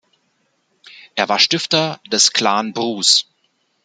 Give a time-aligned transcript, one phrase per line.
[1.13, 3.27] Er war Stifter des Clan Bruce.